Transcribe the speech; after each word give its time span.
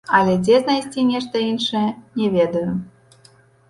А 0.19 0.21
дзе 0.45 0.55
знайсці 0.63 1.05
нешта 1.11 1.43
іншае, 1.51 1.85
не 2.19 2.35
ведаю. 2.41 2.69